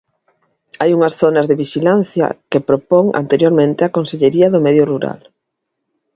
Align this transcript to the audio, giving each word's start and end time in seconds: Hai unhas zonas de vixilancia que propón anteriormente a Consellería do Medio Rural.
Hai 0.81 0.89
unhas 0.97 1.17
zonas 1.21 1.47
de 1.47 1.59
vixilancia 1.63 2.27
que 2.51 2.65
propón 2.69 3.05
anteriormente 3.21 3.81
a 3.83 3.93
Consellería 3.97 4.47
do 4.53 4.63
Medio 4.65 4.83
Rural. 4.91 5.19